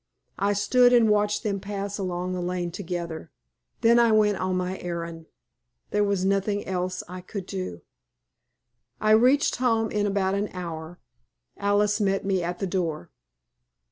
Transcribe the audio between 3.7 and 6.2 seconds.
Then I went on my errand. There